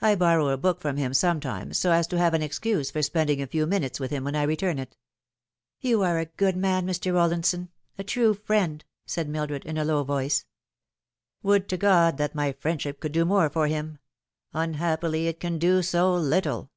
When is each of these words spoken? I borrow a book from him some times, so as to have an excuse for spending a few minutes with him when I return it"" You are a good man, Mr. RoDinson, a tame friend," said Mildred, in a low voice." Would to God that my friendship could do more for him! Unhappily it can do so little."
I 0.00 0.16
borrow 0.16 0.48
a 0.48 0.56
book 0.56 0.80
from 0.80 0.96
him 0.96 1.14
some 1.14 1.38
times, 1.38 1.78
so 1.78 1.92
as 1.92 2.08
to 2.08 2.18
have 2.18 2.34
an 2.34 2.42
excuse 2.42 2.90
for 2.90 3.00
spending 3.00 3.40
a 3.40 3.46
few 3.46 3.64
minutes 3.64 4.00
with 4.00 4.10
him 4.10 4.24
when 4.24 4.34
I 4.34 4.42
return 4.42 4.76
it"" 4.80 4.96
You 5.82 6.02
are 6.02 6.18
a 6.18 6.24
good 6.24 6.56
man, 6.56 6.84
Mr. 6.84 7.12
RoDinson, 7.14 7.68
a 7.96 8.02
tame 8.02 8.34
friend," 8.34 8.84
said 9.06 9.28
Mildred, 9.28 9.64
in 9.64 9.78
a 9.78 9.84
low 9.84 10.02
voice." 10.02 10.46
Would 11.44 11.68
to 11.68 11.76
God 11.76 12.16
that 12.16 12.34
my 12.34 12.50
friendship 12.50 12.98
could 12.98 13.12
do 13.12 13.24
more 13.24 13.48
for 13.48 13.68
him! 13.68 13.98
Unhappily 14.52 15.28
it 15.28 15.38
can 15.38 15.60
do 15.60 15.80
so 15.80 16.12
little." 16.12 16.72